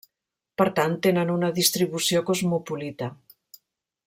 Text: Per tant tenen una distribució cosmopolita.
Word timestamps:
Per 0.61 0.65
tant 0.79 0.95
tenen 1.07 1.33
una 1.35 1.51
distribució 1.59 2.25
cosmopolita. 2.31 3.15